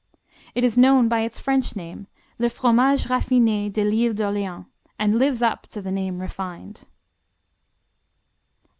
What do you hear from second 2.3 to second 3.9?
Le Fromage Raffiné de